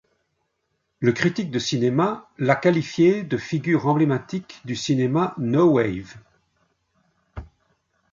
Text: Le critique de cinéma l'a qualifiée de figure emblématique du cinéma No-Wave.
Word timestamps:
Le 0.99 1.11
critique 1.11 1.51
de 1.51 1.59
cinéma 1.59 2.27
l'a 2.39 2.55
qualifiée 2.55 3.21
de 3.21 3.37
figure 3.37 3.85
emblématique 3.85 4.59
du 4.65 4.75
cinéma 4.75 5.35
No-Wave. 5.37 6.15